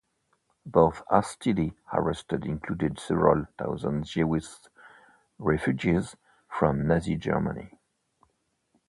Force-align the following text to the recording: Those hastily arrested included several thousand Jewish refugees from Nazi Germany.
Those 0.65 0.95
hastily 1.11 1.77
arrested 1.93 2.43
included 2.47 2.99
several 2.99 3.45
thousand 3.59 4.05
Jewish 4.05 4.47
refugees 5.37 6.15
from 6.49 6.87
Nazi 6.87 7.17
Germany. 7.17 7.69